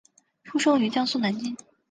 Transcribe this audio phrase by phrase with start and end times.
[0.43, 1.55] 出生于江苏南京。